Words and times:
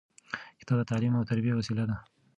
کتاب 0.59 0.77
د 0.79 0.83
تعلیم 0.91 1.13
او 1.17 1.27
تربیې 1.29 1.53
وسیله 1.57 1.83
ده. 1.89 1.95